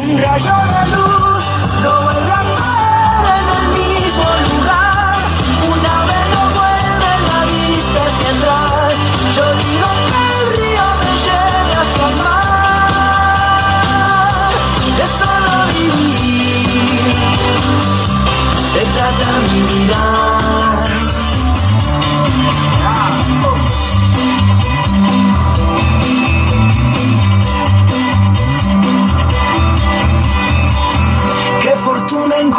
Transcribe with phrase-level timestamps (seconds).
[0.00, 1.19] Rayo de luz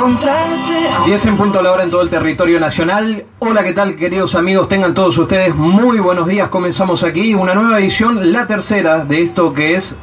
[0.02, 1.06] encontrarte.
[1.06, 3.24] 10 en punto a la hora en todo el territorio nacional.
[3.38, 4.68] Hola, ¿qué tal queridos amigos?
[4.68, 6.50] Tengan todos ustedes muy buenos días.
[6.50, 9.96] Comenzamos aquí una nueva edición, la tercera de esto que es,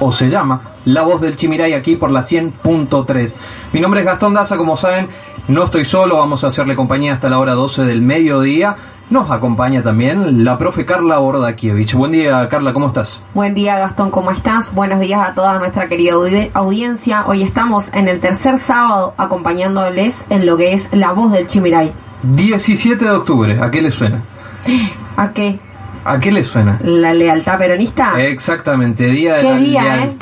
[0.00, 3.34] o se llama, La Voz del Chimiray aquí por la 100.3.
[3.74, 5.08] Mi nombre es Gastón Daza, como saben,
[5.48, 8.76] no estoy solo, vamos a hacerle compañía hasta la hora 12 del mediodía.
[9.10, 11.94] Nos acompaña también la profe Carla Bordakiewicz.
[11.94, 13.20] Buen día, Carla, ¿cómo estás?
[13.34, 14.74] Buen día Gastón, ¿cómo estás?
[14.74, 17.24] Buenos días a toda nuestra querida audi- audiencia.
[17.26, 21.92] Hoy estamos en el tercer sábado acompañándoles en lo que es La Voz del Chimiray.
[22.22, 24.22] 17 de octubre, ¿a qué le suena?
[25.18, 25.58] ¿A qué?
[26.06, 26.78] ¿A qué le suena?
[26.82, 28.20] ¿La lealtad peronista?
[28.20, 30.16] Exactamente, Día de ¿Qué la día, eh?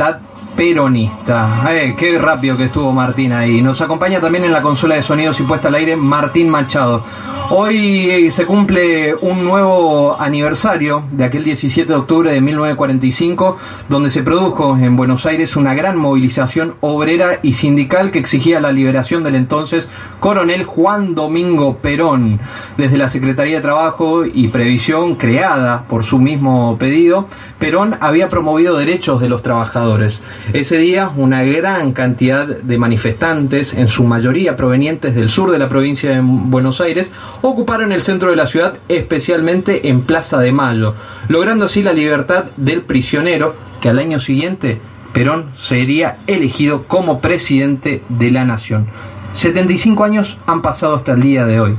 [0.56, 1.64] Peronista.
[1.70, 3.62] Eh, qué rápido que estuvo Martín ahí.
[3.62, 7.02] Nos acompaña también en la consola de sonidos y puesta al aire Martín Machado.
[7.50, 13.56] Hoy eh, se cumple un nuevo aniversario de aquel 17 de octubre de 1945,
[13.90, 18.72] donde se produjo en Buenos Aires una gran movilización obrera y sindical que exigía la
[18.72, 22.40] liberación del entonces coronel Juan Domingo Perón.
[22.78, 27.26] Desde la Secretaría de Trabajo y Previsión, creada por su mismo pedido,
[27.58, 30.22] Perón había promovido derechos de los trabajadores.
[30.52, 35.68] Ese día, una gran cantidad de manifestantes, en su mayoría provenientes del sur de la
[35.68, 37.12] provincia de Buenos Aires,
[37.42, 40.94] ocuparon el centro de la ciudad, especialmente en Plaza de Mayo,
[41.28, 44.80] logrando así la libertad del prisionero, que al año siguiente
[45.12, 48.86] Perón sería elegido como presidente de la nación.
[49.32, 51.76] 75 años han pasado hasta el día de hoy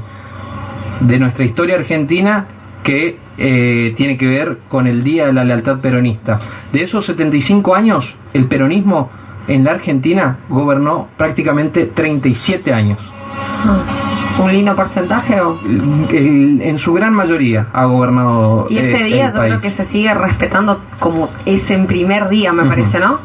[1.00, 2.48] de nuestra historia argentina
[2.84, 6.40] que eh, tiene que ver con el Día de la Lealtad Peronista.
[6.72, 9.10] De esos 75 años, el peronismo
[9.48, 13.00] en la Argentina gobernó prácticamente 37 años.
[14.40, 15.60] ¿Un lindo porcentaje o...?
[16.12, 19.72] El- en su gran mayoría ha gobernado Y ese eh, día el yo creo que
[19.72, 23.20] se sigue respetando como ese en primer día, me parece, ¿no?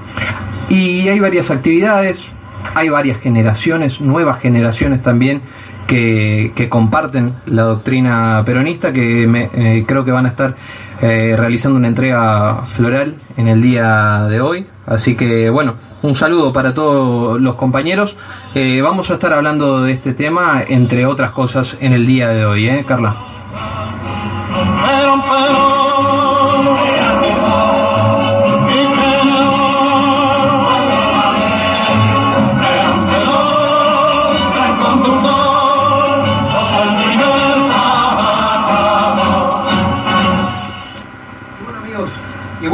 [0.68, 2.26] Y hay varias actividades,
[2.74, 5.40] hay varias generaciones, nuevas generaciones también
[5.88, 10.54] que, que comparten la doctrina peronista, que me- eh, creo que van a estar
[11.02, 14.66] eh, realizando una entrega floral en el día de hoy.
[14.86, 18.16] Así que bueno, un saludo para todos los compañeros.
[18.54, 22.44] Eh, vamos a estar hablando de este tema, entre otras cosas, en el día de
[22.46, 23.16] hoy, ¿eh, Carla?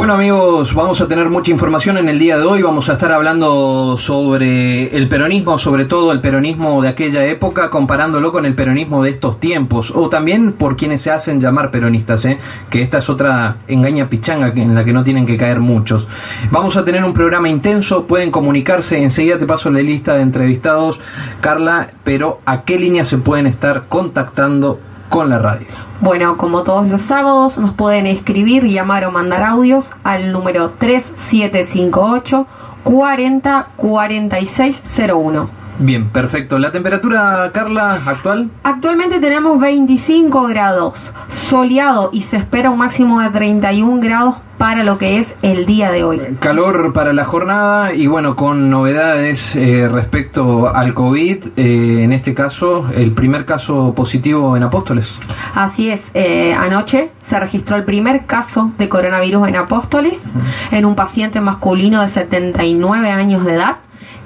[0.05, 3.11] Bueno amigos, vamos a tener mucha información en el día de hoy, vamos a estar
[3.11, 9.01] hablando sobre el peronismo, sobre todo el peronismo de aquella época, comparándolo con el peronismo
[9.01, 12.37] de estos tiempos, o también por quienes se hacen llamar peronistas, ¿eh?
[12.69, 16.07] que esta es otra engaña pichanga en la que no tienen que caer muchos.
[16.51, 20.99] Vamos a tener un programa intenso, pueden comunicarse, enseguida te paso la lista de entrevistados,
[21.41, 24.79] Carla, pero ¿a qué línea se pueden estar contactando
[25.09, 25.84] con la radio?
[26.01, 32.45] Bueno, como todos los sábados, nos pueden escribir, llamar o mandar audios al número 3758
[32.83, 35.64] 40 4601.
[35.79, 36.57] Bien, perfecto.
[36.57, 38.49] ¿La temperatura, Carla, actual?
[38.63, 44.97] Actualmente tenemos 25 grados, soleado y se espera un máximo de 31 grados para lo
[44.97, 46.21] que es el día de hoy.
[46.39, 52.33] Calor para la jornada y bueno, con novedades eh, respecto al COVID, eh, en este
[52.33, 55.19] caso, el primer caso positivo en Apóstoles.
[55.53, 60.25] Así es, eh, anoche se registró el primer caso de coronavirus en Apóstoles
[60.71, 63.77] en un paciente masculino de 79 años de edad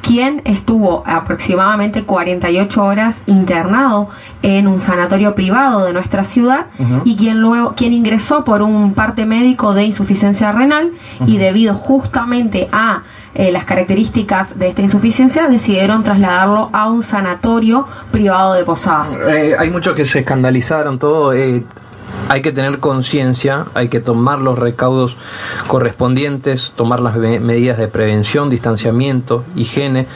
[0.01, 4.09] quien estuvo aproximadamente 48 horas internado
[4.41, 6.67] en un sanatorio privado de nuestra ciudad
[7.03, 10.91] y quien luego quien ingresó por un parte médico de insuficiencia renal
[11.25, 13.03] y debido justamente a
[13.35, 19.17] eh, las características de esta insuficiencia decidieron trasladarlo a un sanatorio privado de Posadas.
[19.29, 21.33] Eh, hay muchos que se escandalizaron, todo.
[21.33, 21.63] eh,
[22.29, 25.17] hay que tener conciencia, hay que tomar los recaudos
[25.67, 30.07] correspondientes, tomar las me- medidas de prevención, distanciamiento, higiene,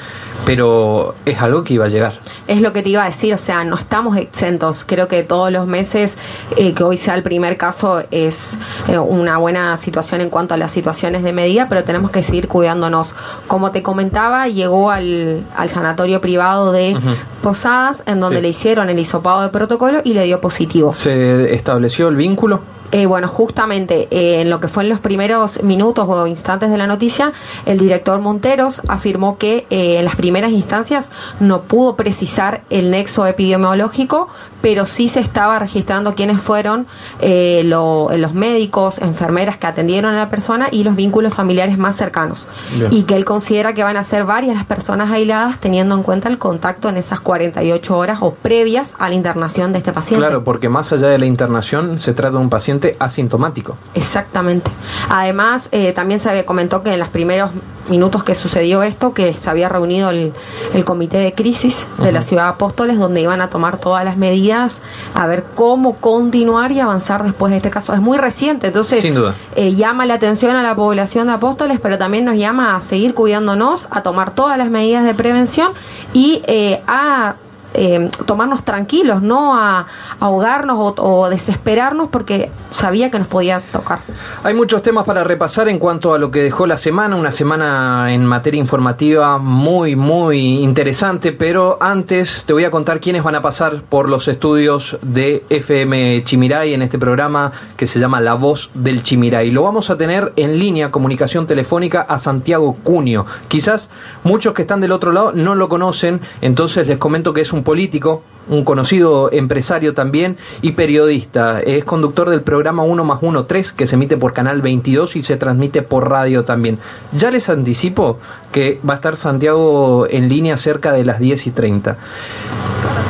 [0.46, 2.14] pero es algo que iba a llegar.
[2.48, 4.84] Es lo que te iba a decir, o sea, no estamos exentos.
[4.86, 6.18] Creo que todos los meses
[6.58, 8.58] eh, que hoy sea el primer caso es
[8.88, 12.48] eh, una buena situación en cuanto a las situaciones de medida, pero tenemos que seguir
[12.48, 13.16] cuidándonos.
[13.48, 16.98] Como te comentaba, llegó al, al sanatorio privado de.
[17.42, 18.42] Posadas, en donde Sí.
[18.42, 20.94] le hicieron el hisopado de protocolo y le dio positivo.
[20.94, 22.62] ¿Se estableció el vínculo?
[22.94, 26.78] Eh, bueno, justamente eh, en lo que fue en los primeros minutos o instantes de
[26.78, 27.34] la noticia,
[27.66, 33.26] el director Monteros afirmó que eh, en las primeras instancias no pudo precisar el nexo
[33.26, 34.28] epidemiológico,
[34.64, 36.88] pero sí se estaba registrando quiénes fueron
[37.20, 41.98] eh, lo- los médicos, enfermeras que atendieron a la persona y los vínculos familiares más
[41.98, 42.48] cercanos.
[42.74, 42.88] Bien.
[42.94, 46.30] Y que él considera que van a ser varias las personas aisladas teniendo en cuenta
[46.30, 50.26] el contacto en esas 48 horas o previas a la internación de este paciente.
[50.26, 53.76] Claro, porque más allá de la internación se trata de un paciente asintomático.
[53.96, 54.72] Exactamente.
[55.10, 57.52] Además, eh, también se comentó que en los primeros
[57.90, 60.32] minutos que sucedió esto, que se había reunido el,
[60.74, 64.16] el comité de crisis de la ciudad de Apóstoles, donde iban a tomar todas las
[64.16, 67.94] medidas a ver cómo continuar y avanzar después de este caso.
[67.94, 69.36] Es muy reciente, entonces Sin duda.
[69.56, 73.14] eh, llama la atención a la población de Apóstoles, pero también nos llama a seguir
[73.14, 75.72] cuidándonos, a tomar todas las medidas de prevención
[76.14, 77.36] y eh, a
[77.74, 79.88] eh, tomarnos tranquilos, no a
[80.20, 84.00] ahogarnos o, o desesperarnos porque sabía que nos podía tocar.
[84.44, 88.14] Hay muchos temas para repasar en cuanto a lo que dejó la semana, una semana
[88.14, 93.42] en materia informativa muy, muy interesante, pero antes te voy a contar quiénes van a
[93.42, 98.72] pasar por los estudios de FM Chimiray en este programa que se llama La Voz
[98.74, 99.52] del Chimiray.
[99.52, 103.26] Lo vamos a tener en línea, comunicación telefónica a Santiago Cunio.
[103.48, 103.90] Quizás
[104.24, 107.63] muchos que están del otro lado no lo conocen, entonces les comento que es un
[107.64, 111.62] político, un conocido empresario también y periodista.
[111.62, 115.24] Es conductor del programa 1 más 1 3 que se emite por Canal 22 y
[115.24, 116.80] se transmite por radio también.
[117.12, 118.20] Ya les anticipo
[118.52, 121.98] que va a estar Santiago en línea cerca de las 10 y 30.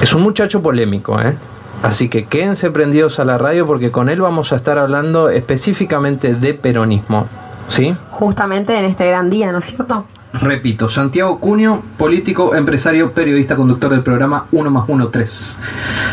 [0.02, 1.36] Es un muchacho polémico, ¿eh?
[1.82, 6.34] Así que quédense prendidos a la radio porque con él vamos a estar hablando específicamente
[6.34, 7.28] de peronismo.
[7.68, 7.96] ¿Sí?
[8.12, 10.06] Justamente en este gran día, ¿no es cierto?
[10.34, 15.60] Repito, Santiago Cunio, político, empresario, periodista, conductor del programa 1 más 1 3.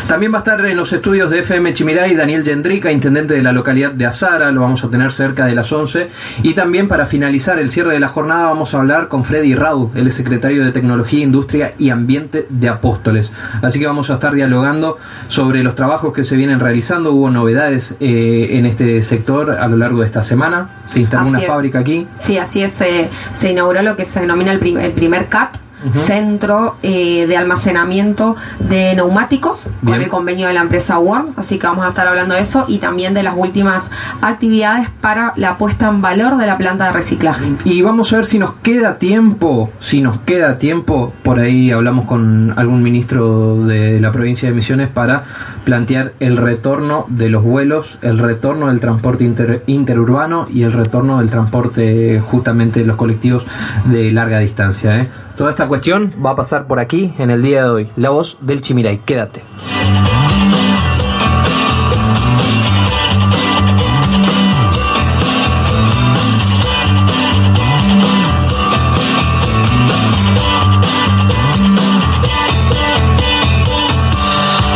[0.07, 3.51] También va a estar en los estudios de FM Chimiray Daniel Yendrica, intendente de la
[3.51, 6.07] localidad de Azara, lo vamos a tener cerca de las 11.
[6.43, 9.97] Y también para finalizar el cierre de la jornada vamos a hablar con Freddy Raud,
[9.97, 13.31] el es secretario de Tecnología, Industria y Ambiente de Apóstoles.
[13.63, 14.97] Así que vamos a estar dialogando
[15.29, 17.11] sobre los trabajos que se vienen realizando.
[17.13, 20.69] Hubo novedades eh, en este sector a lo largo de esta semana.
[20.85, 21.47] Se instaló Así una es.
[21.47, 22.05] fábrica aquí.
[22.19, 22.79] Sí, así es.
[22.81, 25.57] eh, se inauguró lo que se denomina el, prim- el primer CAT.
[26.05, 29.95] Centro eh, de almacenamiento de neumáticos Bien.
[29.95, 32.65] con el convenio de la empresa Worms, así que vamos a estar hablando de eso
[32.67, 33.89] y también de las últimas
[34.21, 37.45] actividades para la puesta en valor de la planta de reciclaje.
[37.65, 42.05] Y vamos a ver si nos queda tiempo, si nos queda tiempo, por ahí hablamos
[42.05, 45.23] con algún ministro de la provincia de Misiones para
[45.63, 51.19] plantear el retorno de los vuelos, el retorno del transporte inter- interurbano y el retorno
[51.19, 53.45] del transporte justamente de los colectivos
[53.85, 54.99] de larga distancia.
[54.99, 55.07] ¿eh?
[55.37, 57.91] Toda esta cuestión va a pasar por aquí en el día de hoy.
[57.95, 59.41] La voz del Chimiray, quédate.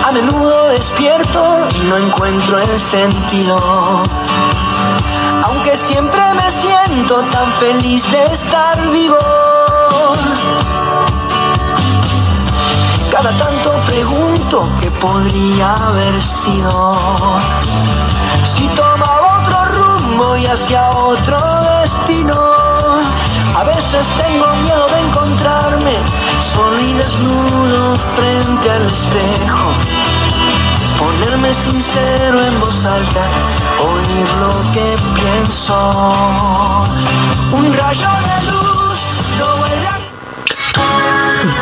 [0.03, 3.59] A menudo despierto y no encuentro el sentido.
[5.43, 9.54] Aunque siempre me siento tan feliz de estar vivo.
[13.15, 16.97] Cada tanto pregunto qué podría haber sido.
[18.43, 21.39] Si tomaba otro rumbo y hacia otro
[21.81, 22.35] destino.
[23.55, 25.95] A veces tengo miedo de encontrarme
[26.41, 29.63] solo y desnudo frente al espejo.
[30.99, 33.29] Ponerme sincero en voz alta,
[33.79, 36.64] oír lo que pienso.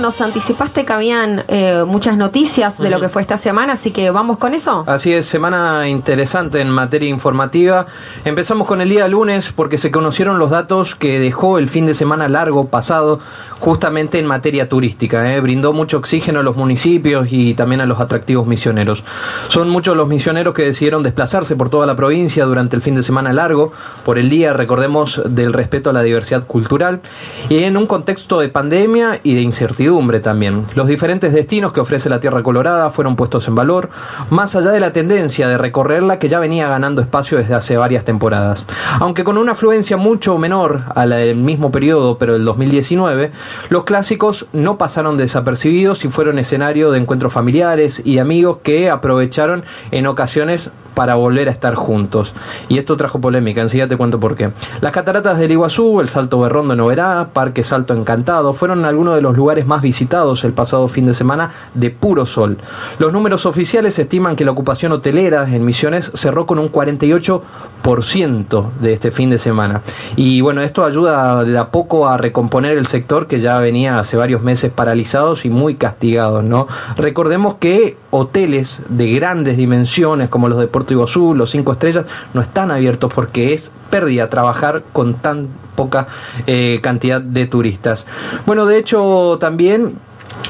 [0.00, 4.10] nos anticipaste que habían eh, muchas noticias de lo que fue esta semana, así que
[4.10, 4.84] vamos con eso.
[4.86, 7.86] Así es, semana interesante en materia informativa.
[8.24, 11.94] Empezamos con el día lunes porque se conocieron los datos que dejó el fin de
[11.94, 13.20] semana largo pasado
[13.58, 15.34] justamente en materia turística.
[15.34, 15.40] ¿eh?
[15.40, 19.04] Brindó mucho oxígeno a los municipios y también a los atractivos misioneros.
[19.48, 23.02] Son muchos los misioneros que decidieron desplazarse por toda la provincia durante el fin de
[23.02, 23.72] semana largo,
[24.04, 27.00] por el día, recordemos, del respeto a la diversidad cultural
[27.48, 29.89] y en un contexto de pandemia y de incertidumbre
[30.20, 30.66] también.
[30.74, 33.90] Los diferentes destinos que ofrece la Tierra Colorada fueron puestos en valor,
[34.30, 38.04] más allá de la tendencia de recorrerla que ya venía ganando espacio desde hace varias
[38.04, 38.66] temporadas.
[39.00, 43.32] Aunque con una afluencia mucho menor a la del mismo periodo, pero del 2019,
[43.68, 49.64] los clásicos no pasaron desapercibidos y fueron escenario de encuentros familiares y amigos que aprovecharon
[49.90, 52.34] en ocasiones para volver a estar juntos.
[52.68, 54.50] Y esto trajo polémica, enseguida te cuento por qué.
[54.80, 59.36] Las cataratas del Iguazú, el Salto Berrondo en Parque Salto Encantado, fueron algunos de los
[59.36, 62.58] lugares más visitados el pasado fin de semana de puro sol.
[62.98, 68.92] Los números oficiales estiman que la ocupación hotelera en Misiones cerró con un 48% de
[68.92, 69.82] este fin de semana.
[70.16, 74.16] Y bueno, esto ayuda de a poco a recomponer el sector que ya venía hace
[74.16, 76.66] varios meses paralizados y muy castigados, ¿no?
[76.96, 82.40] Recordemos que hoteles de grandes dimensiones como los de Puerto Iguazú, los cinco estrellas, no
[82.40, 86.06] están abiertos porque es pérdida trabajar con tan poca
[86.46, 88.06] eh, cantidad de turistas.
[88.46, 89.98] Bueno, de hecho también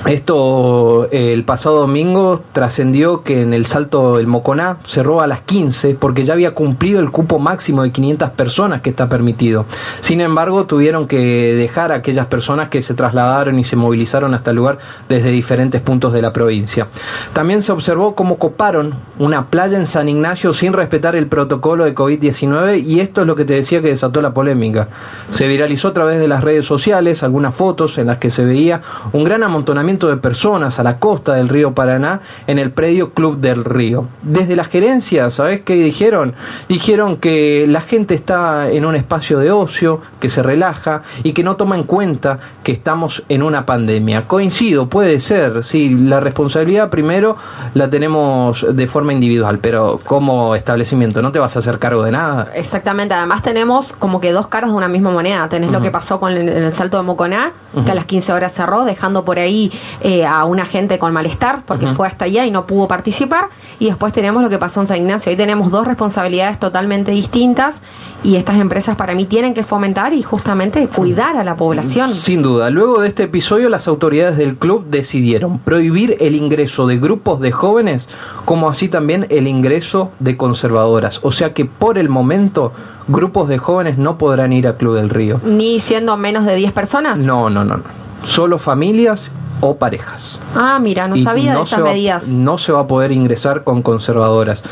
[0.06, 5.40] esto eh, el pasado domingo trascendió que en el salto del Moconá cerró a las
[5.42, 9.66] 15 porque ya había cumplido el cupo máximo de 500 personas que está permitido.
[10.00, 11.18] Sin embargo, tuvieron que
[11.54, 14.78] dejar a aquellas personas que se trasladaron y se movilizaron hasta el lugar
[15.09, 16.88] desde diferentes puntos de la provincia.
[17.35, 21.94] También se observó cómo coparon una playa en San Ignacio sin respetar el protocolo de
[21.94, 24.88] COVID-19 y esto es lo que te decía que desató la polémica.
[25.28, 28.80] Se viralizó a través de las redes sociales algunas fotos en las que se veía
[29.12, 33.38] un gran amontonamiento de personas a la costa del río Paraná en el predio Club
[33.38, 34.06] del Río.
[34.22, 36.34] Desde la gerencia, ¿sabes qué dijeron?
[36.68, 41.42] Dijeron que la gente está en un espacio de ocio, que se relaja y que
[41.42, 44.28] no toma en cuenta que estamos en una pandemia.
[44.28, 47.37] Coincido, puede ser, sí, la responsabilidad primero
[47.75, 52.12] la tenemos de forma individual, pero como establecimiento no te vas a hacer cargo de
[52.12, 52.52] nada.
[52.54, 55.49] Exactamente, además tenemos como que dos caras de una misma moneda.
[55.49, 57.52] Tenés lo que pasó con el, salto de Moconá,
[57.84, 59.69] que a las 15 horas cerró, dejando por ahí
[60.00, 63.48] eh, a una gente con malestar, porque fue hasta allá y no pudo participar.
[63.78, 65.30] Y después tenemos lo que pasó en San Ignacio.
[65.30, 67.82] Ahí tenemos dos responsabilidades totalmente distintas
[68.22, 72.12] y estas empresas para mí tienen que fomentar y justamente cuidar a la población.
[72.12, 76.98] Sin duda, luego de este episodio las autoridades del club decidieron prohibir el ingreso de
[76.98, 78.08] grupos de jóvenes
[78.44, 81.20] como así también el ingreso de conservadoras.
[81.22, 82.72] O sea que por el momento
[83.08, 85.40] grupos de jóvenes no podrán ir al Club del Río.
[85.44, 87.20] Ni siendo menos de 10 personas.
[87.20, 88.00] No, no, no, no.
[88.24, 90.38] Solo familias o parejas.
[90.54, 92.28] Ah, mira, no Y sabía de no esas se va- medidas.
[92.28, 94.62] No se va a poder ingresar con conservadoras.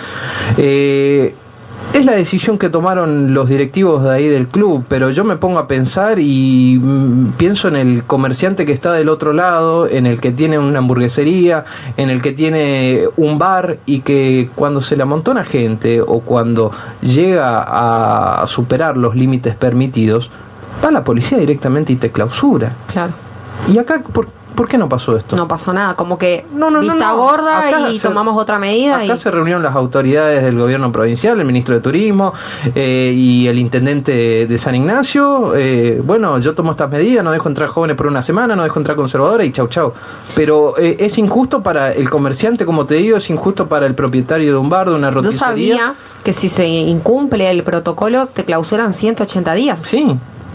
[0.56, 1.34] Eh,
[1.94, 5.58] es la decisión que tomaron los directivos de ahí del club, pero yo me pongo
[5.58, 10.20] a pensar y mm, pienso en el comerciante que está del otro lado, en el
[10.20, 11.64] que tiene una hamburguesería,
[11.96, 16.72] en el que tiene un bar y que cuando se le amontona gente o cuando
[17.00, 17.62] llega
[18.42, 20.30] a superar los límites permitidos,
[20.84, 22.74] va la policía directamente y te clausura.
[22.92, 23.12] Claro.
[23.66, 25.36] ¿Y acá por, por qué no pasó esto?
[25.36, 27.16] No pasó nada, como que No, no, vista no.
[27.16, 28.96] gorda Acá y se- tomamos otra medida.
[29.00, 29.18] Acá y...
[29.18, 32.32] se reunieron las autoridades del gobierno provincial, el ministro de Turismo
[32.74, 35.54] eh, y el intendente de San Ignacio.
[35.56, 38.78] Eh, bueno, yo tomo estas medidas, no dejo entrar jóvenes por una semana, no dejo
[38.78, 39.92] entrar conservadores y chau chau.
[40.34, 44.52] Pero eh, es injusto para el comerciante, como te digo, es injusto para el propietario
[44.52, 45.46] de un bar, de una Yo roticería.
[45.46, 49.82] sabía que si se incumple el protocolo te clausuran 180 días.
[49.82, 50.06] Sí,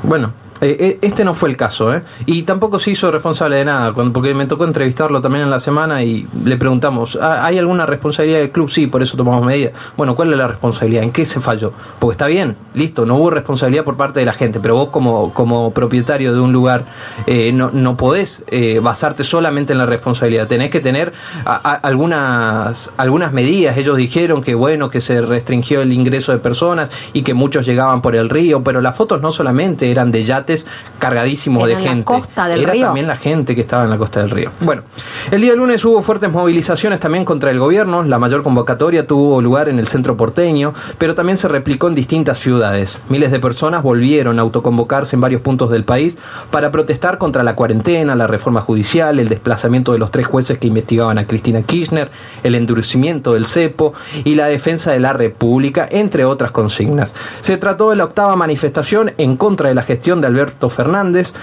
[0.04, 0.34] bueno.
[0.64, 2.04] Eh, eh, Este no fue el caso, ¿eh?
[2.26, 6.02] Y tampoco se hizo responsable de nada, porque me tocó entrevistarlo también en la semana
[6.04, 8.70] y le preguntamos, "¿Ah, ¿hay alguna responsabilidad del club?
[8.70, 9.74] Sí, por eso tomamos medidas.
[9.98, 11.04] Bueno, ¿cuál es la responsabilidad?
[11.04, 11.74] ¿En qué se falló?
[12.00, 15.34] Porque está bien, listo, no hubo responsabilidad por parte de la gente, pero vos como,
[15.34, 16.86] como propietario de un lugar
[17.28, 21.12] eh, no, no podés eh, basarte solamente en la responsabilidad, tenés que tener
[21.46, 23.78] algunas, algunas medidas.
[23.78, 28.02] Ellos dijeron que bueno, que se restringió el ingreso de personas y que muchos llegaban
[28.02, 30.53] por el río, pero las fotos no solamente eran de yates
[31.00, 32.86] cargadísimos Era de en la gente, costa del era río.
[32.88, 34.52] también la gente que estaba en la costa del río.
[34.62, 34.84] Bueno,
[35.32, 39.70] el día lunes hubo fuertes movilizaciones también contra el gobierno, la mayor convocatoria tuvo lugar
[39.70, 43.02] en el centro porteño, pero también se replicó en distintas ciudades.
[43.10, 46.18] Miles de personas volvieron a autoconvocarse en varios puntos del país
[46.52, 50.68] para protestar contra la cuarentena, la reforma judicial, el desplazamiento de los tres jueces que
[50.68, 52.12] investigaban a Cristina Kirchner,
[52.44, 53.94] el endurecimiento del cepo
[54.24, 57.14] y la defensa de la República, entre otras consignas.
[57.42, 61.34] Se trató de la octava manifestación en contra de la gestión de Alberto Alberto Fernández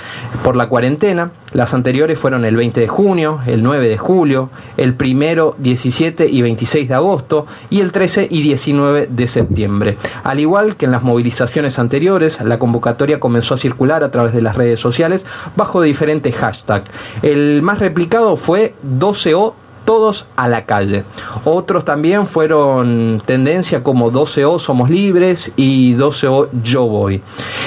[0.45, 1.31] por la cuarentena.
[1.53, 6.43] Las anteriores fueron el 20 de junio, el 9 de julio, el primero, 17 y
[6.43, 9.97] 26 de agosto y el 13 y 19 de septiembre.
[10.23, 14.43] Al igual que en las movilizaciones anteriores, la convocatoria comenzó a circular a través de
[14.43, 15.27] las redes sociales
[15.57, 16.91] bajo diferentes hashtags.
[17.23, 19.55] El más replicado fue 12O
[19.85, 21.05] todos a la calle.
[21.45, 27.23] Otros también fueron tendencia como 12O Somos Libres y 12O Yo Voy.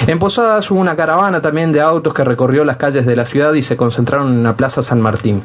[0.06, 3.54] En Posadas hubo una caravana también de autos que recorrió las calles de la ciudad
[3.54, 5.42] y se concentraron en la Plaza San Martín.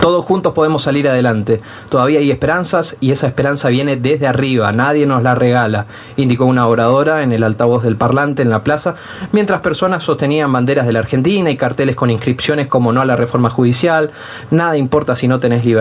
[0.00, 1.60] Todos juntos podemos salir adelante.
[1.90, 4.72] Todavía hay esperanzas y esa esperanza viene desde arriba.
[4.72, 8.94] Nadie nos la regala, indicó una oradora en el altavoz del parlante en la plaza,
[9.32, 13.16] mientras personas sostenían banderas de la Argentina y carteles con inscripciones como no a la
[13.16, 14.12] reforma judicial,
[14.50, 15.77] nada importa si no tenés libertad,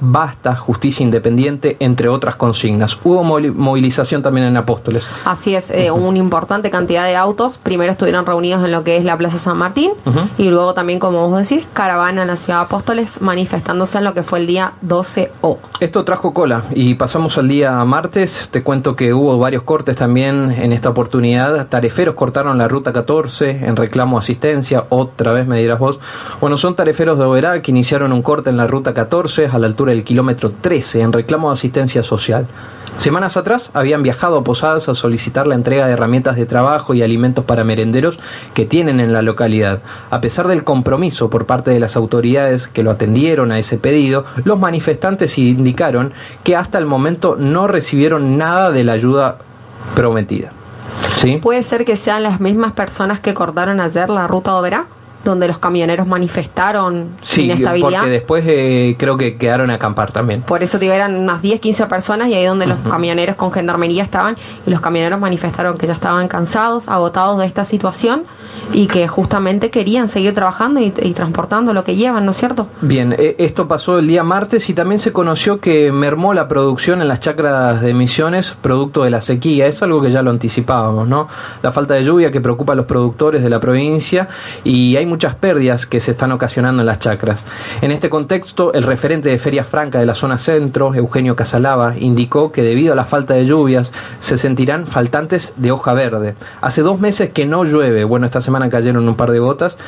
[0.00, 2.98] basta, justicia independiente, entre otras consignas.
[3.02, 5.08] Hubo movilización también en Apóstoles.
[5.24, 7.58] Así es, eh, una importante cantidad de autos.
[7.58, 9.92] Primero estuvieron reunidos en lo que es la Plaza San Martín
[10.38, 14.14] y luego también, como vos decís, caravana en la ciudad de Apóstoles manifestándose en lo
[14.14, 15.58] que fue el día 12O.
[15.80, 18.48] Esto trajo cola y pasamos al día martes.
[18.50, 21.68] Te cuento que hubo varios cortes también en esta oportunidad.
[21.68, 24.84] Tareferos cortaron la ruta 14 en reclamo de asistencia.
[24.88, 25.98] Otra vez me dirás vos.
[26.40, 29.66] Bueno, son tareferos de Oberá que iniciaron un corte en la ruta 14 a la
[29.66, 32.46] altura del kilómetro 13 en reclamo de asistencia social.
[32.96, 37.02] Semanas atrás habían viajado a Posadas a solicitar la entrega de herramientas de trabajo y
[37.02, 38.18] alimentos para merenderos
[38.54, 39.80] que tienen en la localidad.
[40.08, 44.24] A pesar del compromiso por parte de las autoridades que lo atendieron a ese pedido,
[44.44, 49.36] los manifestantes indicaron que hasta el momento no recibieron nada de la ayuda
[49.94, 50.52] prometida.
[51.16, 51.36] ¿Sí?
[51.42, 54.86] ¿Puede ser que sean las mismas personas que cortaron ayer la ruta Oberá?
[55.24, 57.90] Donde los camioneros manifestaron Sí, inestabilidad.
[58.00, 60.42] porque después eh, creo que quedaron a acampar también.
[60.42, 64.02] Por eso digo, eran unas 10, 15 personas y ahí donde los camioneros con gendarmería
[64.02, 64.36] estaban
[64.66, 68.24] y los camioneros manifestaron que ya estaban cansados, agotados de esta situación
[68.72, 72.68] y que justamente querían seguir trabajando y, transportando lo que llevan, ¿no es cierto?
[72.80, 77.02] Bien, eh, esto pasó el día martes y también se conoció que mermó la producción
[77.02, 79.66] en las chacras de Misiones producto de la sequía.
[79.66, 81.28] Es algo que ya lo anticipábamos, ¿no?
[81.62, 84.28] La falta de lluvia que preocupa a los productores de la provincia
[84.64, 87.44] y hay muchas pérdidas que se están ocasionando en las chacras.
[87.80, 92.52] En este contexto, el referente de Feria Franca de la zona centro, Eugenio Casalava, indicó
[92.52, 96.34] que debido a la falta de lluvias se sentirán faltantes de hoja verde.
[96.60, 99.78] Hace dos meses que no llueve, bueno, esta semana cayeron un par de gotas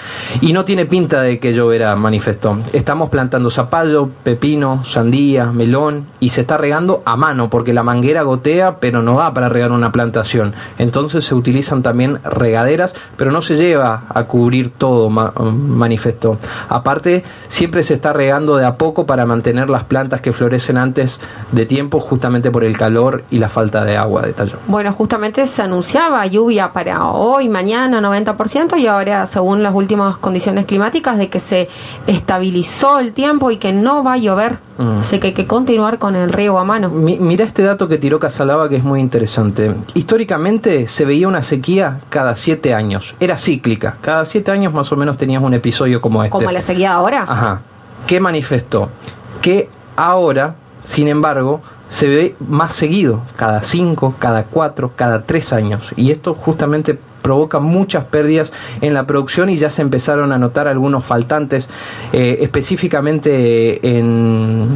[0.40, 2.58] y no tiene pinta de que lloverá, manifestó.
[2.72, 8.22] Estamos plantando zapallo, pepino, sandía, melón y se está regando a mano porque la manguera
[8.22, 10.54] gotea pero no va para regar una plantación.
[10.78, 16.38] Entonces se utilizan también regaderas pero no se lleva a cubrir todo, ma- manifestó.
[16.68, 21.20] Aparte, siempre se está regando de a poco para mantener las plantas que florecen antes
[21.50, 24.56] de tiempo justamente por el calor y la falta de agua, detalló.
[24.66, 30.66] Bueno, justamente se anunciaba lluvia para hoy, mañana, 90% y ahora, según las últimas condiciones
[30.66, 31.68] climáticas, de que se
[32.06, 34.58] estabilizó el tiempo y que no va a llover.
[34.78, 35.00] Mm.
[35.00, 36.88] Así que hay que continuar con el riego a mano.
[36.90, 39.74] Mi- Mira este dato que tiró Casalava que es muy interesante.
[39.94, 43.14] Históricamente se veía una sequía cada siete años.
[43.20, 43.96] Era cíclica.
[44.00, 46.30] Cada siete años más o menos tenías un episodio como este.
[46.32, 47.24] Como la sequía ahora.
[47.28, 47.60] Ajá.
[48.06, 48.88] ¿Qué manifestó?
[49.40, 55.82] Que ahora, sin embargo, se ve más seguido, cada cinco, cada cuatro, cada tres años.
[55.96, 60.68] Y esto justamente provoca muchas pérdidas en la producción y ya se empezaron a notar
[60.68, 61.70] algunos faltantes,
[62.12, 64.68] eh, específicamente en,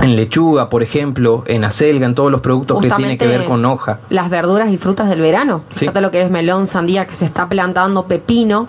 [0.00, 3.64] en lechuga, por ejemplo, en acelga, en todos los productos que tienen que ver con
[3.64, 4.00] hoja.
[4.10, 5.62] Las verduras y frutas del verano.
[5.70, 5.80] Sí.
[5.80, 8.68] Fíjate lo que es melón, sandía, que se está plantando, pepino,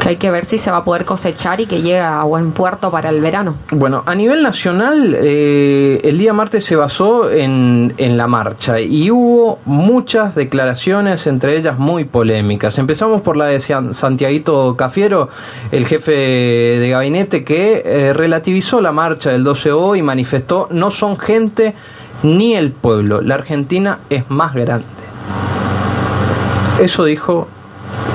[0.00, 2.52] que hay que ver si se va a poder cosechar y que llega a buen
[2.52, 3.56] puerto para el verano.
[3.70, 9.10] Bueno, a nivel nacional, eh, el día martes se basó en, en la marcha y
[9.10, 12.78] hubo muchas declaraciones, entre ellas muy polémicas.
[12.78, 15.28] Empezamos por la de San- Santiaguito Cafiero,
[15.72, 21.18] el jefe de gabinete, que eh, relativizó la marcha del 12O y manifestó, no son
[21.18, 21.74] gente
[22.22, 24.86] ni el pueblo, la Argentina es más grande.
[26.80, 27.46] Eso dijo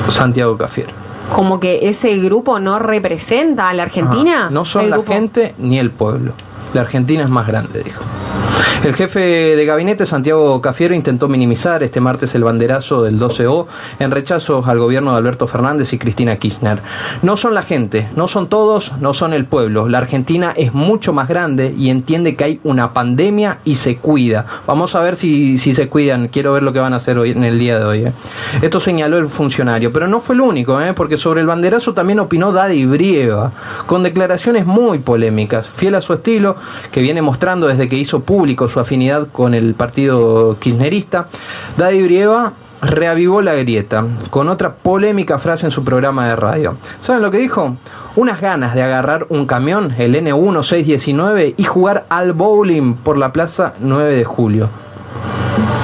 [0.09, 0.91] Santiago Cafiero.
[1.33, 4.41] Como que ese grupo no representa a la Argentina.
[4.43, 4.49] Ajá.
[4.49, 6.33] No son la grupo- gente ni el pueblo.
[6.73, 8.03] La Argentina es más grande, dijo.
[8.83, 13.67] El jefe de gabinete, Santiago Cafiero, intentó minimizar este martes el banderazo del 12O
[13.97, 16.81] en rechazo al gobierno de Alberto Fernández y Cristina Kirchner.
[17.21, 19.87] No son la gente, no son todos, no son el pueblo.
[19.87, 24.45] La Argentina es mucho más grande y entiende que hay una pandemia y se cuida.
[24.67, 26.27] Vamos a ver si, si se cuidan.
[26.27, 27.99] Quiero ver lo que van a hacer hoy en el día de hoy.
[28.07, 28.13] ¿eh?
[28.61, 30.91] Esto señaló el funcionario, pero no fue el único, ¿eh?
[30.93, 33.53] porque sobre el banderazo también opinó Daddy Brieva,
[33.85, 36.57] con declaraciones muy polémicas, fiel a su estilo,
[36.91, 41.27] que viene mostrando desde que hizo público su afinidad con el partido kirchnerista.
[41.77, 46.75] Daddy Brieva reavivó la grieta con otra polémica frase en su programa de radio.
[46.99, 47.77] ¿Saben lo que dijo?
[48.15, 53.73] Unas ganas de agarrar un camión, el N1619, y jugar al bowling por la Plaza
[53.79, 54.69] 9 de Julio.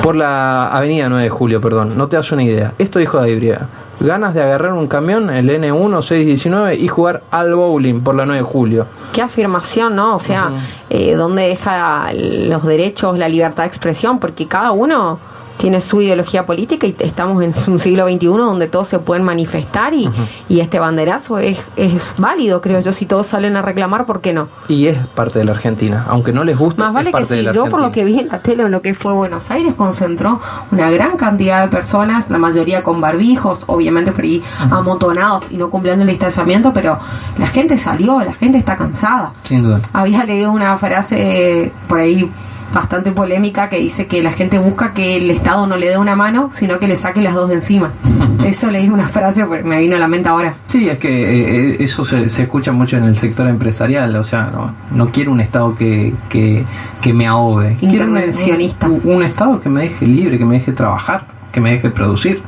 [0.09, 1.95] Por la Avenida 9 de Julio, perdón.
[1.95, 2.73] No te das una idea.
[2.79, 3.67] Esto dijo David Briega.
[3.99, 8.43] Ganas de agarrar un camión, el N1619, y jugar al bowling por la 9 de
[8.43, 8.85] Julio.
[9.13, 10.15] Qué afirmación, ¿no?
[10.15, 10.49] O sea,
[10.89, 14.17] eh, ¿dónde deja los derechos, la libertad de expresión?
[14.17, 15.19] Porque cada uno
[15.59, 19.93] tiene su ideología política y estamos en un siglo XXI donde todos se pueden manifestar
[19.93, 20.09] y,
[20.47, 22.93] y este banderazo es, es válido, creo yo.
[22.93, 24.47] Si todos salen a reclamar, ¿por qué no?
[24.69, 26.05] Y es parte de la Argentina.
[26.07, 27.47] Aunque no les guste, Más vale que parte sí.
[27.53, 30.39] Yo, por lo que vi en la tele, en lo que fue Buenos Aires, concentró
[30.71, 34.41] una gran cantidad de personas, la mayoría con barbijos, obviamente por ahí
[34.71, 36.97] amontonados y no cumpliendo el distanciamiento, pero
[37.37, 39.33] la gente salió, la gente está cansada.
[39.43, 39.81] Sin duda.
[39.91, 42.31] Había leído una frase por ahí
[42.73, 46.15] bastante polémica que dice que la gente busca que el Estado no le dé una
[46.15, 47.91] mano, sino que le saque las dos de encima.
[48.45, 50.53] Eso leí una frase porque me vino a la mente ahora.
[50.67, 54.23] Sí, es que eh, eh, eso se, se escucha mucho en el sector empresarial, o
[54.23, 56.63] sea, no, no quiero un Estado que, que,
[57.01, 57.77] que me ahogue.
[57.89, 58.17] Quiero un,
[58.87, 62.41] un- un Estado que me deje libre, que me deje trabajar, que me deje producir.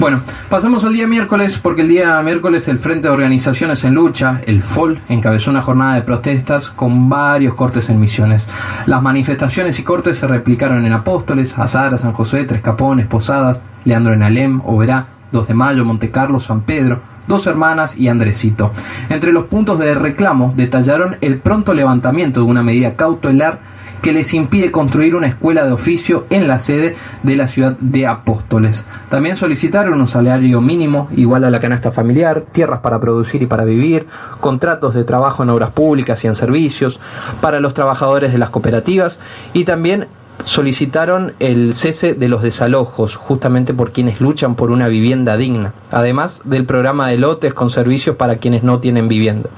[0.00, 4.40] Bueno, pasamos al día miércoles porque el día miércoles el Frente de Organizaciones en Lucha,
[4.44, 8.48] el FOL, encabezó una jornada de protestas con varios cortes en misiones.
[8.86, 14.14] Las manifestaciones y cortes se replicaron en Apóstoles, Azara, San José, Tres Capones, Posadas, Leandro
[14.14, 18.72] en Alem, Oberá, 2 de Mayo, Monte Carlo, San Pedro, Dos Hermanas y Andresito.
[19.08, 23.58] Entre los puntos de reclamo detallaron el pronto levantamiento de una medida cautelar
[24.04, 28.06] que les impide construir una escuela de oficio en la sede de la ciudad de
[28.06, 28.84] Apóstoles.
[29.08, 33.64] También solicitaron un salario mínimo igual a la canasta familiar, tierras para producir y para
[33.64, 34.06] vivir,
[34.42, 37.00] contratos de trabajo en obras públicas y en servicios
[37.40, 39.20] para los trabajadores de las cooperativas
[39.54, 40.06] y también
[40.44, 46.42] solicitaron el cese de los desalojos, justamente por quienes luchan por una vivienda digna, además
[46.44, 49.48] del programa de lotes con servicios para quienes no tienen vivienda.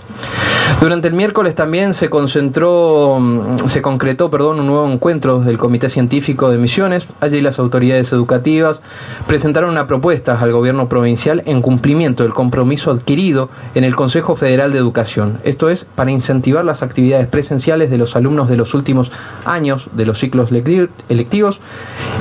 [0.81, 5.89] Durante el miércoles también se concentró, mm, se concretó, perdón, un nuevo encuentro del Comité
[5.89, 7.09] Científico de Misiones.
[7.21, 8.83] Allí las autoridades educativas
[9.27, 14.73] presentaron una propuesta al gobierno provincial en cumplimiento del compromiso adquirido en el Consejo Federal
[14.73, 15.39] de Educación.
[15.45, 19.11] Esto es para incentivar las actividades presenciales de los alumnos de los últimos
[19.47, 21.59] años de los ciclos lecti- electivos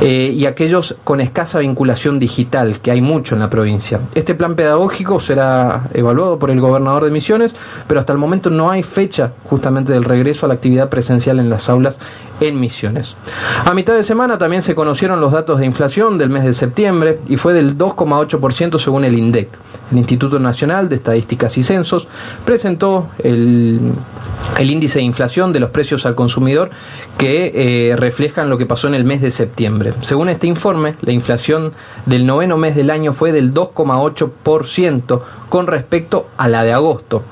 [0.01, 3.99] eh, y aquellos con escasa vinculación digital, que hay mucho en la provincia.
[4.15, 7.53] Este plan pedagógico será evaluado por el gobernador de Misiones,
[7.87, 11.49] pero hasta el momento no hay fecha justamente del regreso a la actividad presencial en
[11.49, 11.99] las aulas
[12.39, 13.15] en Misiones.
[13.65, 17.19] A mitad de semana también se conocieron los datos de inflación del mes de septiembre
[17.27, 19.49] y fue del 2,8% según el INDEC.
[19.91, 22.07] El Instituto Nacional de Estadísticas y Censos
[22.43, 23.93] presentó el,
[24.57, 26.71] el índice de inflación de los precios al consumidor
[27.17, 27.51] que
[27.91, 29.93] eh, reflejan lo que pasó en el mes de septiembre.
[30.01, 31.73] Según este informe, la inflación
[32.05, 37.23] del noveno mes del año fue del 2,8% con respecto a la de agosto.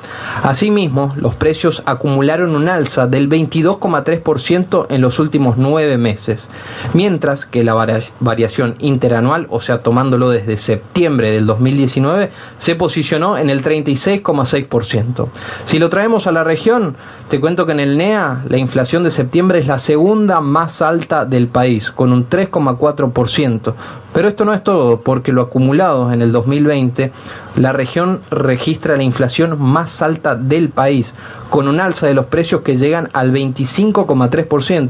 [0.44, 6.50] Asimismo, los precios acumularon un alza del 22,3% en los últimos nueve meses,
[6.94, 13.38] mientras que la varia- variación interanual, o sea, tomándolo desde septiembre del 2019, se posicionó
[13.38, 15.28] en el 36,6%.
[15.66, 16.96] Si lo traemos a la región,
[17.30, 21.26] te cuento que en el NEA la inflación de septiembre es la segunda más alta
[21.26, 23.74] del país, con un 3,4%.
[24.14, 27.12] Pero esto no es todo, porque lo acumulado en el 2020,
[27.56, 31.14] la región registra la inflación más alta del país,
[31.50, 34.83] con un alza de los precios que llegan al 25,3%.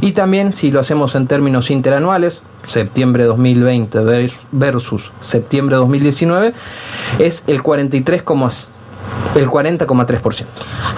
[0.00, 6.52] Y también, si lo hacemos en términos interanuales, septiembre 2020 vers- versus septiembre 2019,
[7.18, 8.68] es el 43,3%.
[9.34, 10.44] El 40,3%.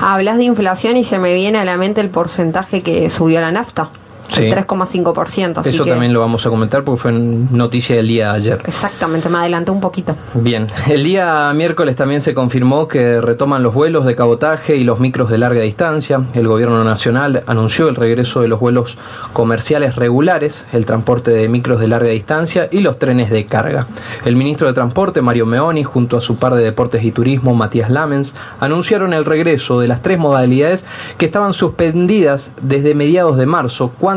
[0.00, 3.50] Hablas de inflación y se me viene a la mente el porcentaje que subió la
[3.50, 3.88] nafta.
[4.28, 4.44] Sí.
[4.44, 5.58] El 3,5%.
[5.60, 8.62] así Eso que- también lo vamos a comentar porque fue noticia del día de ayer.
[8.66, 10.16] Exactamente, me adelanté un poquito.
[10.34, 14.98] Bien, el día miércoles también se confirmó que retoman los vuelos de cabotaje y los
[15.00, 16.20] micros de larga distancia.
[16.34, 18.98] El gobierno nacional anunció el regreso de los vuelos
[19.32, 23.86] comerciales regulares, el transporte de micros de larga distancia y los trenes de carga.
[24.24, 27.90] El ministro de Transporte, Mario Meoni, junto a su par de Deportes y Turismo, Matías
[27.90, 30.84] Lamens, anunciaron el regreso de las tres modalidades
[31.18, 34.15] que estaban suspendidas desde mediados de marzo, cuando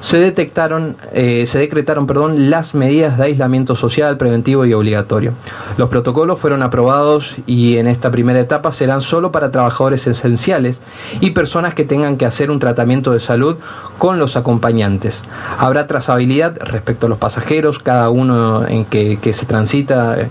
[0.00, 5.32] se detectaron, eh, se decretaron, perdón, las medidas de aislamiento social, preventivo y obligatorio.
[5.76, 10.82] Los protocolos fueron aprobados y en esta primera etapa serán solo para trabajadores esenciales
[11.20, 13.56] y personas que tengan que hacer un tratamiento de salud
[13.98, 15.24] con los acompañantes.
[15.58, 20.28] Habrá trazabilidad respecto a los pasajeros, cada uno en que, que se transita.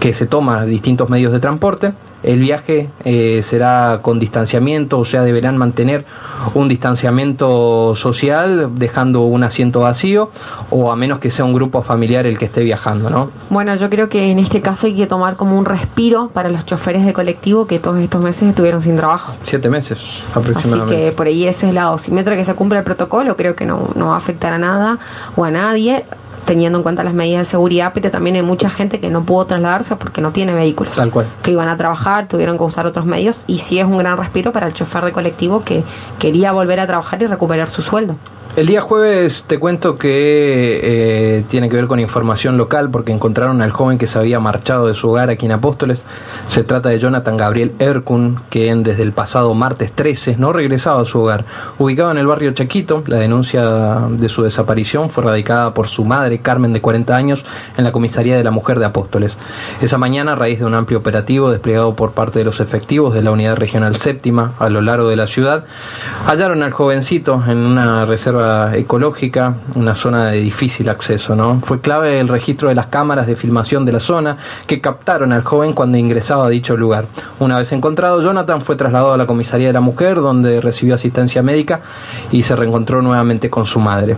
[0.00, 1.92] que se toma distintos medios de transporte.
[2.22, 6.04] El viaje eh, será con distanciamiento, o sea, deberán mantener
[6.54, 10.30] un distanciamiento social dejando un asiento vacío
[10.70, 13.30] o a menos que sea un grupo familiar el que esté viajando, ¿no?
[13.50, 16.66] Bueno, yo creo que en este caso hay que tomar como un respiro para los
[16.66, 19.34] choferes de colectivo que todos estos meses estuvieron sin trabajo.
[19.42, 21.04] Siete meses Así aproximadamente.
[21.04, 22.12] que por ahí ese es la dosis.
[22.12, 24.98] Mientras que se cumpla el protocolo, creo que no, no va a afectar a nada
[25.36, 26.04] o a nadie,
[26.44, 29.46] teniendo en cuenta las medidas de seguridad, pero también hay mucha gente que no pudo
[29.46, 30.96] trasladarse porque no tiene vehículos.
[30.96, 31.26] Tal cual.
[31.42, 34.52] Que iban a trabajar, tuvieron que usar otros medios y sí es un gran respiro
[34.52, 35.84] para el chofer de colectivo que
[36.18, 38.16] quería volver a trabajar y recuperar su sueldo.
[38.58, 43.62] El día jueves te cuento que eh, tiene que ver con información local porque encontraron
[43.62, 46.02] al joven que se había marchado de su hogar aquí en Apóstoles.
[46.48, 51.04] Se trata de Jonathan Gabriel Erkun, quien desde el pasado martes 13 no regresaba a
[51.04, 51.44] su hogar.
[51.78, 53.64] Ubicado en el barrio Chaquito, la denuncia
[54.10, 58.36] de su desaparición fue radicada por su madre, Carmen, de 40 años, en la comisaría
[58.36, 59.38] de la mujer de Apóstoles.
[59.80, 63.22] Esa mañana, a raíz de un amplio operativo desplegado por parte de los efectivos de
[63.22, 65.64] la unidad regional séptima a lo largo de la ciudad,
[66.26, 71.60] hallaron al jovencito en una reserva ecológica, una zona de difícil acceso, ¿no?
[71.62, 75.42] Fue clave el registro de las cámaras de filmación de la zona que captaron al
[75.42, 77.06] joven cuando ingresaba a dicho lugar.
[77.38, 81.42] Una vez encontrado, Jonathan fue trasladado a la comisaría de la mujer donde recibió asistencia
[81.42, 81.80] médica
[82.30, 84.16] y se reencontró nuevamente con su madre.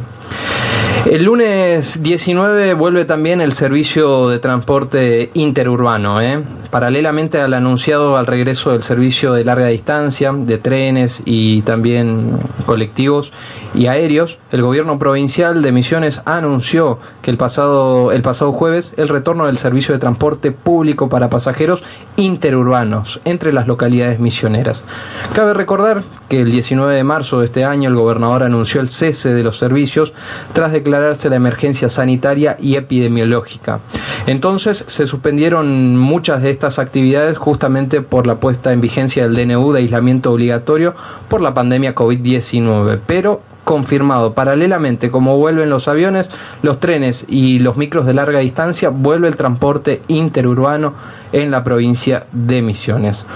[1.07, 6.43] El lunes 19 vuelve también el servicio de transporte interurbano, ¿eh?
[6.71, 13.33] paralelamente al anunciado al regreso del servicio de larga distancia, de trenes y también colectivos
[13.75, 14.20] y aéreos,
[14.53, 19.59] el gobierno provincial de Misiones anunció que el pasado, el pasado jueves el retorno del
[19.59, 21.83] servicio de transporte público para pasajeros
[22.17, 24.85] interurbanos entre las localidades misioneras.
[25.33, 29.33] Cabe recordar que el 19 de marzo de este año el gobernador anunció el cese
[29.33, 30.13] de los servicios
[30.53, 33.81] tras declararse la emergencia sanitaria y epidemiológica.
[34.27, 39.73] Entonces se suspendieron muchas de estas actividades justamente por la puesta en vigencia del DNU
[39.73, 40.95] de aislamiento obligatorio
[41.29, 44.35] por la pandemia COVID-19, pero confirmado.
[44.35, 46.29] Paralelamente, como vuelven los aviones,
[46.61, 50.95] los trenes y los micros de larga distancia, vuelve el transporte interurbano
[51.31, 53.29] en la provincia de Misiones.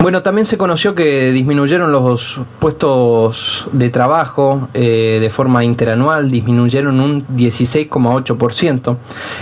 [0.00, 7.00] Bueno, también se conoció que disminuyeron los puestos de trabajo eh, de forma interanual, disminuyeron
[7.00, 8.96] un 16,8%.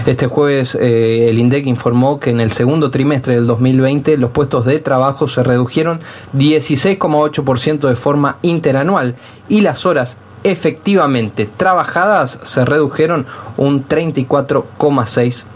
[0.06, 4.64] Este jueves eh, el INDEC informó que en el segundo trimestre del 2020 los puestos
[4.64, 6.00] de trabajo se redujeron
[6.34, 9.16] 16,8% de forma interanual
[9.50, 13.26] y las horas efectivamente trabajadas se redujeron
[13.58, 15.55] un 34,6%.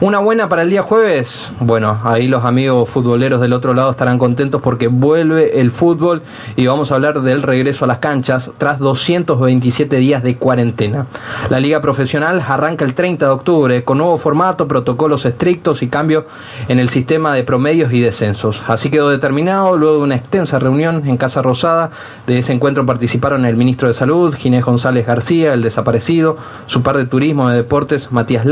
[0.00, 1.50] Una buena para el día jueves.
[1.60, 6.22] Bueno, ahí los amigos futboleros del otro lado estarán contentos porque vuelve el fútbol
[6.56, 11.06] y vamos a hablar del regreso a las canchas tras 227 días de cuarentena.
[11.50, 16.26] La liga profesional arranca el 30 de octubre con nuevo formato, protocolos estrictos y cambio
[16.68, 18.62] en el sistema de promedios y descensos.
[18.66, 21.90] Así quedó determinado luego de una extensa reunión en Casa Rosada.
[22.26, 26.96] De ese encuentro participaron el ministro de Salud, Ginés González García, el desaparecido, su par
[26.96, 28.44] de Turismo de Deportes, Matías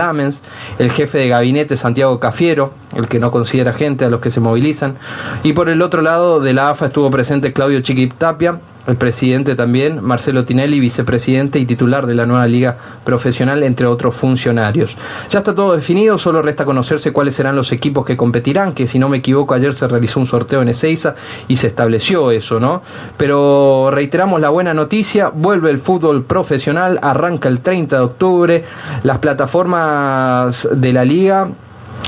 [0.79, 4.41] El jefe de gabinete Santiago Cafiero, el que no considera gente a los que se
[4.41, 4.97] movilizan,
[5.43, 10.03] y por el otro lado de la AFA estuvo presente Claudio Chiquitapia, el presidente también,
[10.03, 14.97] Marcelo Tinelli, vicepresidente y titular de la nueva liga profesional, entre otros funcionarios.
[15.29, 18.99] Ya está todo definido, solo resta conocerse cuáles serán los equipos que competirán, que si
[18.99, 21.15] no me equivoco ayer se realizó un sorteo en Ezeiza
[21.49, 22.83] y se estableció eso, ¿no?
[23.17, 28.65] Pero reiteramos la buena noticia, vuelve el fútbol profesional, arranca el 30 de octubre,
[29.03, 31.49] las plataformas de la liga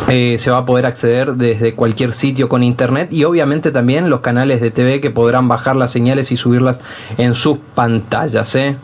[0.08, 4.20] eh, se va a poder acceder desde cualquier sitio con internet y obviamente también los
[4.20, 6.80] canales de TV que podrán bajar las señales y subirlas
[7.18, 8.54] en sus pantallas.
[8.54, 8.76] ¿eh?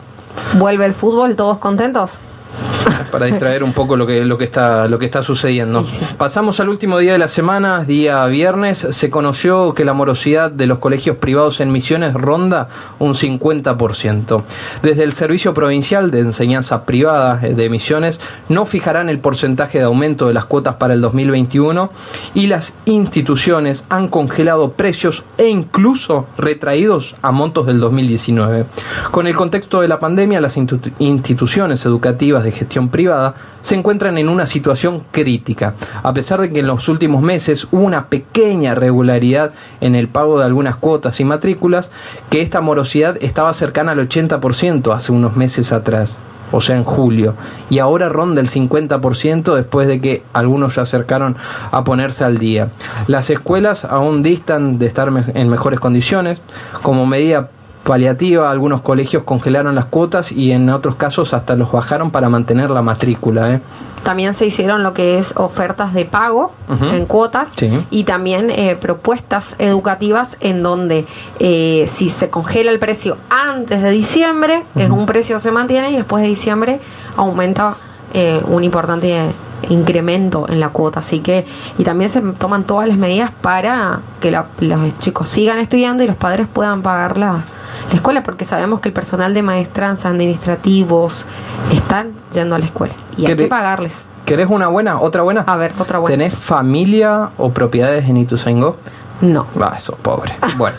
[0.57, 1.35] ¿Vuelve el fútbol?
[1.35, 2.11] ¿Todos contentos?
[3.11, 5.85] para distraer un poco lo que, lo que, está, lo que está sucediendo.
[5.85, 6.05] Sí, sí.
[6.17, 8.79] Pasamos al último día de la semana, día viernes.
[8.91, 14.43] Se conoció que la morosidad de los colegios privados en Misiones ronda un 50%.
[14.83, 19.85] Desde el Servicio Provincial de Enseñanza Privada eh, de Misiones no fijarán el porcentaje de
[19.85, 21.91] aumento de las cuotas para el 2021
[22.33, 28.65] y las instituciones han congelado precios e incluso retraídos a montos del 2019.
[29.11, 34.17] Con el contexto de la pandemia, las institu- instituciones educativas de gestión privada se encuentran
[34.17, 38.75] en una situación crítica, a pesar de que en los últimos meses hubo una pequeña
[38.75, 41.91] regularidad en el pago de algunas cuotas y matrículas,
[42.29, 46.19] que esta morosidad estaba cercana al 80% hace unos meses atrás
[46.51, 47.35] o sea en julio,
[47.69, 51.37] y ahora ronda el 50% después de que algunos se acercaron
[51.71, 52.69] a ponerse al día.
[53.07, 56.41] Las escuelas aún distan de estar en mejores condiciones,
[56.81, 57.49] como medida
[57.89, 62.69] paliativa, algunos colegios congelaron las cuotas y en otros casos hasta los bajaron para mantener
[62.69, 63.51] la matrícula.
[63.55, 63.61] ¿eh?
[64.03, 67.69] También se hicieron lo que es ofertas de pago en cuotas Sí.
[67.89, 71.07] y también eh, propuestas educativas en donde
[71.39, 75.95] eh, si se congela el precio antes de diciembre, es un precio se mantiene y
[75.95, 76.79] después de diciembre
[77.17, 77.75] aumenta
[78.13, 79.31] eh, un importante
[79.69, 80.99] incremento en la cuota.
[80.99, 81.45] Así que,
[81.77, 86.07] y también se toman todas las medidas para que la- los chicos sigan estudiando y
[86.07, 87.43] los padres puedan pagar la,
[87.89, 91.25] la escuela, porque sabemos que el personal de maestranza, administrativos,
[91.71, 94.05] están yendo a la escuela y hay ¿Qué que le- pagarles.
[94.25, 94.99] ¿Querés una buena?
[95.01, 95.41] ¿Otra buena?
[95.47, 96.15] A ver, otra buena.
[96.15, 98.77] ¿Tenés familia o propiedades en Ituzaingó?
[99.21, 99.47] No.
[99.59, 100.33] Ah, sos pobre.
[100.57, 100.77] Bueno.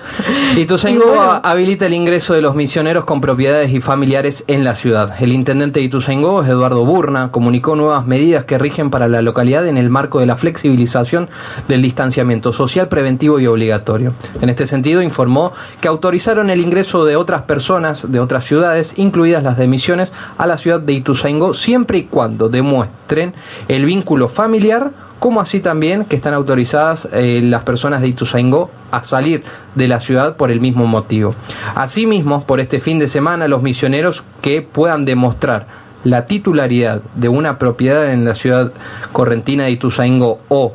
[0.56, 1.40] Ituzaingó bueno.
[1.42, 5.14] habilita el ingreso de los misioneros con propiedades y familiares en la ciudad.
[5.20, 9.78] El intendente de Ituzaingó, Eduardo Burna, comunicó nuevas medidas que rigen para la localidad en
[9.78, 11.28] el marco de la flexibilización
[11.68, 14.14] del distanciamiento social preventivo y obligatorio.
[14.40, 19.42] En este sentido, informó que autorizaron el ingreso de otras personas de otras ciudades, incluidas
[19.42, 23.34] las de Misiones, a la ciudad de Ituzaingó, siempre y cuando demuestren
[23.68, 29.04] el vínculo familiar como así también que están autorizadas eh, las personas de Ituzaingó a
[29.04, 31.34] salir de la ciudad por el mismo motivo.
[31.76, 35.66] Asimismo, por este fin de semana, los misioneros que puedan demostrar
[36.04, 38.72] la titularidad de una propiedad en la ciudad
[39.12, 40.74] correntina de Ituzaingó o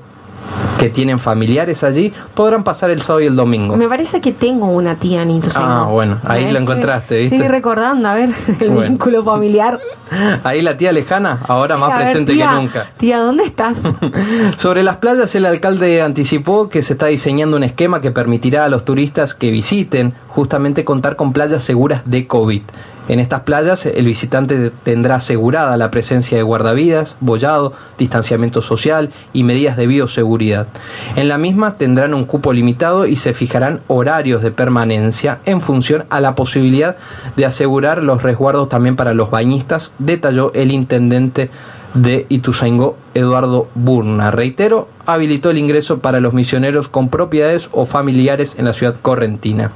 [0.80, 3.76] que tienen familiares allí, podrán pasar el sábado y el domingo.
[3.78, 5.42] Me parece que tengo una tía en.
[5.56, 7.48] Ah, bueno, ahí lo encontraste, ¿viste?
[7.48, 8.30] Recordando, a ver,
[8.60, 8.90] el Bueno.
[8.90, 9.80] vínculo familiar.
[10.44, 12.86] Ahí la tía lejana, ahora más ver, presente tía, que nunca.
[12.98, 13.76] Tía, ¿dónde estás?
[14.58, 18.70] Sobre las playas, el alcalde anticipó que se está diseñando un esquema que permitirá a
[18.70, 22.62] los turistas que visiten justamente contar con playas seguras de COVID.
[23.08, 29.44] En estas playas el visitante tendrá asegurada la presencia de guardavidas, bollado, distanciamiento social y
[29.44, 30.68] medidas de bioseguridad.
[31.16, 36.06] En la misma tendrán un cupo limitado y se fijarán horarios de permanencia en función
[36.10, 36.98] a la posibilidad
[37.36, 41.52] de asegurar los resguardos también para los bañistas, detalló el intendente
[41.94, 44.30] de Ituzaingó, Eduardo Burna.
[44.30, 49.72] Reitero, habilitó el ingreso para los misioneros con propiedades o familiares en la ciudad correntina.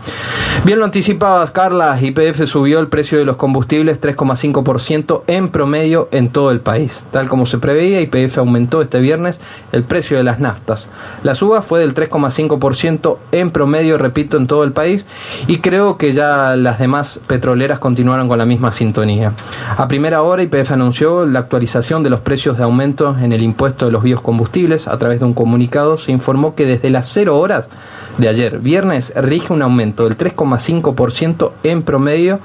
[0.66, 6.30] Bien lo anticipabas, Carla, YPF subió el precio de los combustibles 3,5% en promedio en
[6.30, 7.06] todo el país.
[7.12, 9.40] Tal como se preveía, YPF aumentó este viernes
[9.72, 10.90] el precio de las naftas.
[11.24, 15.06] La suba fue del 3,5% en promedio, repito, en todo el país
[15.48, 19.34] y creo que ya las demás petroleras continuaron con la misma sintonía.
[19.78, 23.86] A primera hora, YPF anunció la actualización de los precios de aumento en el impuesto
[23.86, 24.88] de los biocombustibles.
[24.88, 27.70] A través de un comunicado se informó que desde las 0 horas
[28.18, 32.40] de ayer, viernes, rige un aumento del 3,5% en promedio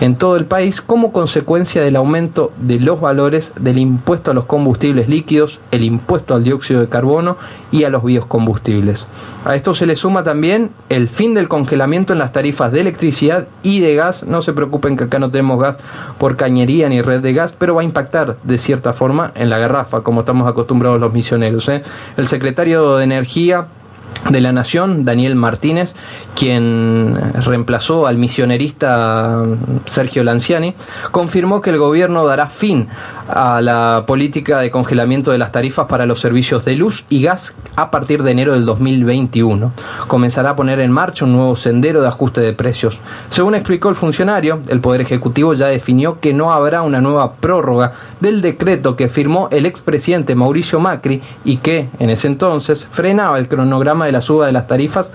[0.00, 4.46] en todo el país como consecuencia del aumento de los valores del impuesto a los
[4.46, 7.36] combustibles líquidos, el impuesto al dióxido de carbono
[7.70, 9.06] y a los biocombustibles.
[9.44, 13.46] A esto se le suma también el fin del congelamiento en las tarifas de electricidad
[13.62, 14.24] y de gas.
[14.24, 15.78] No se preocupen que acá no tenemos gas
[16.18, 19.58] por cañería ni red de gas, pero va a impactar de cierta forma en la
[19.58, 21.68] garrafa, como estamos acostumbrados los misioneros.
[21.68, 21.82] ¿eh?
[22.16, 23.66] El secretario de Energía
[24.28, 25.94] de la Nación, Daniel Martínez,
[26.34, 29.44] quien reemplazó al misionerista
[29.86, 30.74] Sergio Lanciani,
[31.10, 32.88] confirmó que el gobierno dará fin
[33.28, 37.54] a la política de congelamiento de las tarifas para los servicios de luz y gas
[37.76, 39.72] a partir de enero del 2021.
[40.06, 43.00] Comenzará a poner en marcha un nuevo sendero de ajuste de precios.
[43.30, 47.92] Según explicó el funcionario, el Poder Ejecutivo ya definió que no habrá una nueva prórroga
[48.20, 53.48] del decreto que firmó el expresidente Mauricio Macri y que, en ese entonces, frenaba el
[53.48, 55.10] cronograma de la suba de las tarifas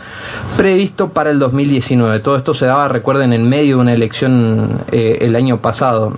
[0.57, 2.19] previsto para el 2019.
[2.19, 6.13] Todo esto se daba, recuerden, en medio de una elección eh, el año pasado.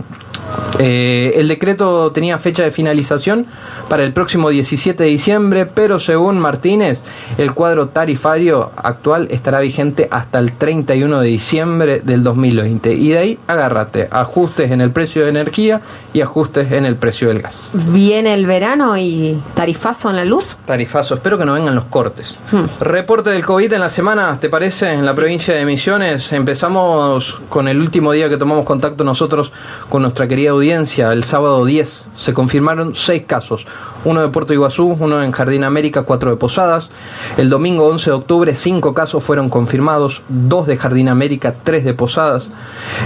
[0.79, 3.47] Eh, el decreto tenía fecha de finalización
[3.89, 7.03] para el próximo 17 de diciembre, pero según Martínez,
[7.37, 12.93] el cuadro tarifario actual estará vigente hasta el 31 de diciembre del 2020.
[12.93, 15.81] Y de ahí, agárrate, ajustes en el precio de energía
[16.13, 17.71] y ajustes en el precio del gas.
[17.73, 20.55] Viene el verano y tarifazo en la luz.
[20.65, 22.37] Tarifazo, espero que no vengan los cortes.
[22.51, 22.65] Hmm.
[22.79, 24.93] Reporte del COVID en la semana, ¿te parece?
[24.93, 29.51] En la provincia de Misiones empezamos con el último día que tomamos contacto nosotros
[29.89, 32.07] con nuestra querida audiencia, el sábado 10.
[32.15, 33.67] Se confirmaron seis casos,
[34.03, 36.89] uno de Puerto Iguazú, uno en Jardín América, cuatro de Posadas.
[37.37, 41.93] El domingo 11 de octubre cinco casos fueron confirmados, dos de Jardín América, tres de
[41.93, 42.51] Posadas.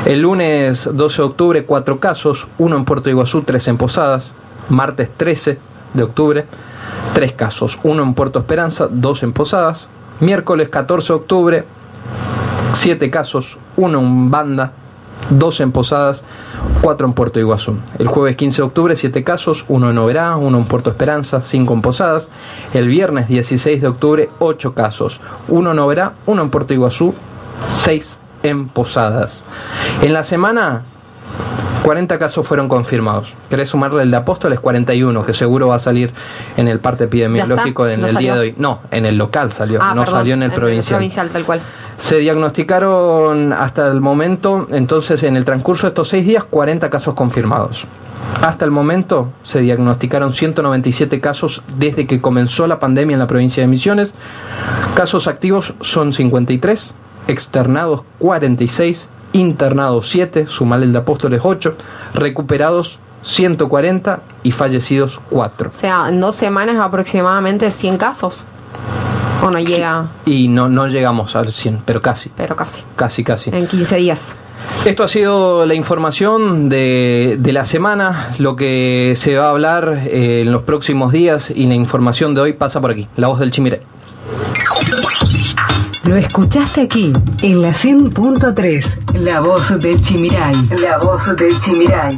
[0.06, 4.34] El lunes 12 de octubre cuatro casos, uno en Puerto Iguazú, tres en Posadas.
[4.70, 5.60] Martes 13
[5.94, 6.46] de octubre,
[7.14, 9.90] tres casos, uno en Puerto Esperanza, dos en Posadas.
[10.22, 11.66] Miércoles 14 de octubre,
[12.72, 14.72] siete casos, uno en Banda,
[15.32, 16.24] dos en Posadas,
[16.82, 17.78] cuatro en Puerto Iguazú.
[17.98, 21.74] El jueves 15 de octubre, siete casos, uno en Oberá, uno en Puerto Esperanza, cinco
[21.74, 22.30] en Posadas.
[22.74, 27.14] El viernes 16 de octubre, ocho casos, uno en Oberá, uno en Puerto Iguazú,
[27.68, 29.46] seis en Posadas.
[30.02, 30.84] En la semana
[31.84, 33.34] 40 casos fueron confirmados.
[33.50, 34.60] ¿Querés sumarle el de Apóstoles?
[34.60, 36.14] 41, que seguro va a salir
[36.58, 38.56] en el parte epidemiológico en ¿No el día de hoy.
[38.58, 40.98] No, en el local salió, Ah, no perdón, salió en el provincial.
[40.98, 41.62] provincial, tal cual.
[41.98, 47.14] Se diagnosticaron hasta el momento, entonces en el transcurso de estos seis días, 40 casos
[47.16, 47.86] confirmados.
[48.42, 53.62] Hasta el momento se diagnosticaron 197 casos desde que comenzó la pandemia en la provincia
[53.64, 54.14] de Misiones.
[54.96, 56.94] Casos activos son 53,
[57.28, 61.76] externados 46, internados 7, sumale el de Apóstoles 8,
[62.14, 65.70] recuperados 140 y fallecidos 4.
[65.70, 68.38] O sea, en dos semanas aproximadamente 100 casos.
[69.44, 72.84] O no llega, Y no, no llegamos al 100, pero casi, pero casi.
[72.96, 73.50] casi, casi.
[73.52, 74.36] En 15 días.
[74.86, 80.04] Esto ha sido la información de, de la semana, lo que se va a hablar
[80.06, 83.40] eh, en los próximos días y la información de hoy pasa por aquí, la voz
[83.40, 83.82] del Chimiray.
[86.06, 89.20] Lo escuchaste aquí, en la 100.3.
[89.20, 90.54] La voz del Chimiray.
[90.82, 92.10] La voz del Chimiray.